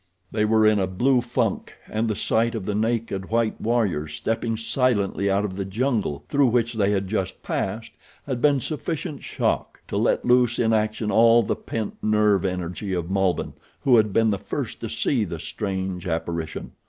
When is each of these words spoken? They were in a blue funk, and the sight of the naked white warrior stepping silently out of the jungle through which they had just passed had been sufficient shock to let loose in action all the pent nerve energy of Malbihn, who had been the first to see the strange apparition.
They 0.31 0.45
were 0.45 0.65
in 0.65 0.79
a 0.79 0.87
blue 0.87 1.21
funk, 1.21 1.75
and 1.87 2.07
the 2.07 2.15
sight 2.15 2.55
of 2.55 2.65
the 2.65 2.73
naked 2.73 3.29
white 3.29 3.61
warrior 3.61 4.07
stepping 4.07 4.57
silently 4.57 5.29
out 5.29 5.45
of 5.45 5.57
the 5.57 5.63
jungle 5.63 6.25
through 6.27 6.47
which 6.47 6.73
they 6.73 6.89
had 6.89 7.07
just 7.07 7.43
passed 7.43 7.95
had 8.25 8.41
been 8.41 8.61
sufficient 8.61 9.21
shock 9.23 9.79
to 9.87 9.97
let 9.97 10.25
loose 10.25 10.57
in 10.57 10.73
action 10.73 11.11
all 11.11 11.43
the 11.43 11.55
pent 11.55 11.97
nerve 12.01 12.45
energy 12.45 12.93
of 12.95 13.11
Malbihn, 13.11 13.53
who 13.81 13.97
had 13.97 14.11
been 14.11 14.31
the 14.31 14.39
first 14.39 14.79
to 14.79 14.89
see 14.89 15.23
the 15.23 15.37
strange 15.37 16.07
apparition. 16.07 16.71